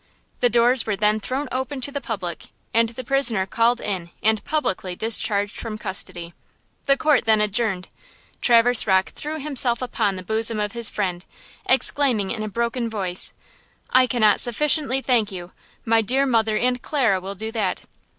[0.39, 4.43] The doors were then thrown open to the public, and the prisoner called in and
[4.43, 6.33] publicly discharged from custody.
[6.87, 7.87] The court then adjourned.
[8.41, 11.23] Traverse Rocke threw himself upon the bosom of his friend,
[11.67, 13.31] exclaiming in a broken voice:
[13.91, 15.51] "I cannot sufficiently thank you!
[15.85, 17.83] My dear mother and Clara will do that!"